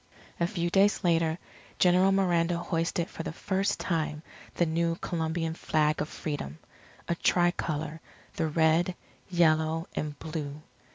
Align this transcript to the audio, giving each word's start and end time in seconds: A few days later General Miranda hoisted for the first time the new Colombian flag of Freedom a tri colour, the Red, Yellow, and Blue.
A 0.39 0.47
few 0.47 0.71
days 0.71 1.03
later 1.03 1.37
General 1.77 2.11
Miranda 2.11 2.57
hoisted 2.57 3.07
for 3.07 3.21
the 3.21 3.31
first 3.31 3.79
time 3.79 4.23
the 4.55 4.65
new 4.65 4.95
Colombian 4.95 5.53
flag 5.53 6.01
of 6.01 6.09
Freedom 6.09 6.57
a 7.07 7.13
tri 7.13 7.51
colour, 7.51 8.01
the 8.33 8.47
Red, 8.47 8.95
Yellow, 9.29 9.85
and 9.95 10.17
Blue. 10.17 10.63